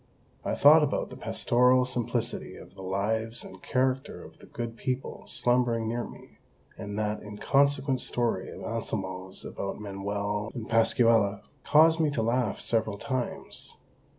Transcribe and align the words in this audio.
I 0.43 0.55
thought 0.55 0.81
about 0.81 1.11
the 1.11 1.15
pastoral 1.15 1.85
simplicity 1.85 2.55
of 2.55 2.73
the 2.73 2.81
lives 2.81 3.43
and 3.43 3.61
character 3.61 4.23
of 4.23 4.39
the 4.39 4.47
good 4.47 4.75
people 4.75 5.25
slumbering 5.27 5.87
near 5.87 6.03
me; 6.03 6.39
and 6.75 6.97
that 6.97 7.21
inconsequent 7.21 8.01
story 8.01 8.49
of 8.49 8.63
Anselmo's 8.63 9.45
about 9.45 9.79
Manuel 9.79 10.51
and 10.55 10.67
Pascuala 10.67 11.43
caused 11.63 11.99
me 11.99 12.09
to 12.09 12.23
laugh 12.23 12.61
several 12.61 12.97
times. 12.97 13.77